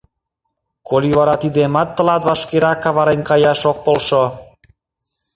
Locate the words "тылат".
1.95-2.21